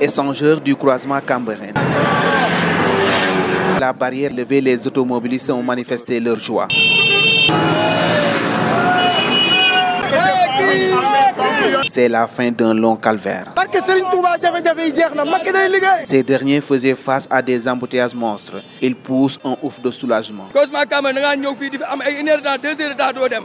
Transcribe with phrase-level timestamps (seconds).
[0.00, 1.74] Échangeur du croisement Cambérène.
[3.80, 6.68] La barrière levée, les automobilistes ont manifesté leur joie.
[11.88, 13.52] C'est la fin d'un long calvaire.
[16.04, 18.54] Ces derniers faisaient face à des embouteillages monstres.
[18.80, 20.44] Ils poussent un ouf de soulagement.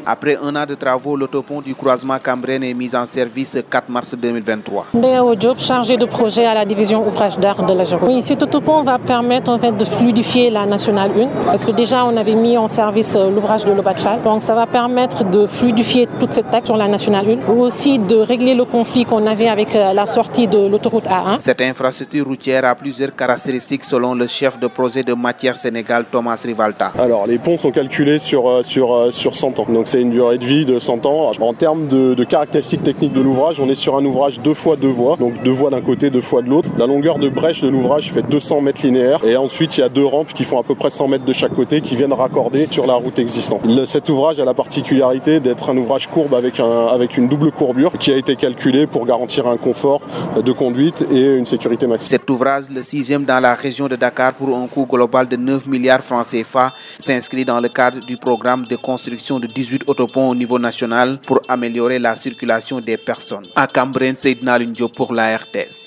[0.06, 3.90] Après un an de travaux, l'autopont du croisement Cambren est mis en service le 4
[3.90, 4.88] mars 2023.
[4.94, 7.84] Ndeo Diop, chargé de projet à la division ouvrage d'art de la.
[8.04, 12.06] Oui, cet autopont va permettre en fait de fluidifier la nationale 1 parce que déjà
[12.06, 14.22] on avait mis en service l'ouvrage de l'Obachal.
[14.24, 18.00] Donc ça va permettre de fluidifier toute cette taxe sur la nationale 1 ou aussi
[18.00, 21.42] de régler le conflit qu'on avait avec la sortie de l'autoroute A1.
[21.42, 26.42] Cette infrastructure routière a plusieurs caractéristiques selon le chef de projet de matière Sénégal, Thomas
[26.42, 26.94] Rivalta.
[26.98, 29.66] Alors, les ponts sont calculés sur, sur, sur 100 ans.
[29.68, 31.32] Donc, c'est une durée de vie de 100 ans.
[31.42, 34.78] En termes de, de caractéristiques techniques de l'ouvrage, on est sur un ouvrage deux fois
[34.78, 35.18] deux voies.
[35.18, 36.70] Donc, deux voies d'un côté, deux fois de l'autre.
[36.78, 39.26] La longueur de brèche de l'ouvrage fait 200 mètres linéaires.
[39.26, 41.34] Et ensuite, il y a deux rampes qui font à peu près 100 mètres de
[41.34, 43.66] chaque côté qui viennent raccorder sur la route existante.
[43.66, 47.52] Le, cet ouvrage a la particularité d'être un ouvrage courbe avec, un, avec une double
[47.52, 50.02] courbure qui a été calculée pour garantir un confort
[50.48, 52.20] de conduite et une sécurité maximale.
[52.20, 55.66] Cet ouvrage, le sixième dans la région de Dakar pour un coût global de 9
[55.66, 60.36] milliards francs CFA, s'inscrit dans le cadre du programme de construction de 18 autoponts au
[60.36, 63.48] niveau national pour améliorer la circulation des personnes.
[63.56, 65.82] À Cambren, Seydina Lundio pour la RTS.